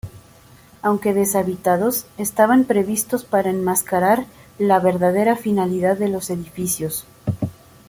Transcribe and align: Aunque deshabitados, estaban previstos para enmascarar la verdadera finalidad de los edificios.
Aunque 0.81 1.13
deshabitados, 1.13 2.07
estaban 2.17 2.63
previstos 2.65 3.23
para 3.23 3.51
enmascarar 3.51 4.25
la 4.57 4.79
verdadera 4.79 5.35
finalidad 5.35 5.95
de 5.95 6.09
los 6.09 6.31
edificios. 6.31 7.05